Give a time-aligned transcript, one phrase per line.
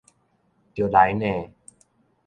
[0.73, 1.53] 著來呢！